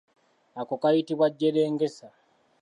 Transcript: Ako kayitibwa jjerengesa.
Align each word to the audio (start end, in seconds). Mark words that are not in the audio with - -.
Ako 0.61 0.73
kayitibwa 0.81 1.27
jjerengesa. 1.37 2.07